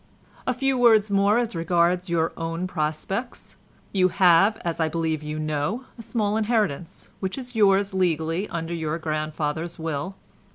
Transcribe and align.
"A 0.47 0.53
few 0.55 0.79
words 0.79 1.11
more 1.11 1.37
as 1.37 1.55
regards 1.55 2.09
your 2.09 2.33
own 2.35 2.65
prospects. 2.65 3.55
You 3.93 4.07
have, 4.07 4.57
as 4.65 4.79
I 4.79 4.89
believe 4.89 5.21
you 5.21 5.37
know, 5.37 5.85
a 5.95 6.01
small 6.01 6.37
inheritance, 6.37 7.11
which 7.19 7.37
is 7.37 7.53
yours 7.53 7.93
legally 7.93 8.49
under 8.49 8.73
your 8.73 8.97
grandfather's 8.97 9.77
will. 9.77 10.17